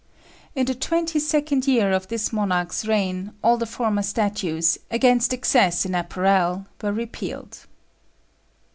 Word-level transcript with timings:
In 0.55 0.65
the 0.65 0.73
twenty 0.73 1.19
second 1.19 1.67
year 1.67 1.91
of 1.91 2.07
this 2.07 2.33
monarch's 2.33 2.87
reign, 2.87 3.33
all 3.43 3.57
the 3.57 3.67
former 3.67 4.01
statutes 4.01 4.79
"against 4.89 5.31
excess 5.31 5.85
in 5.85 5.93
apparel" 5.93 6.65
were 6.81 6.91
repealed. 6.91 7.67